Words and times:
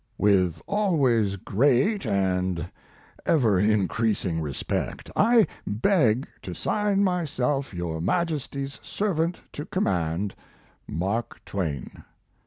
With 0.17 0.59
always 0.65 1.35
great 1.35 2.07
and 2.07 2.71
ever 3.23 3.59
increasing 3.59 4.41
respect, 4.41 5.11
I 5.15 5.45
beg 5.67 6.27
to 6.41 6.55
sign 6.55 7.03
myself 7.03 7.71
your 7.71 8.01
Majesty's 8.01 8.79
servant 8.81 9.41
to 9.51 9.63
command, 9.63 10.33
MARK 10.87 11.45
TWAIN. 11.45 12.03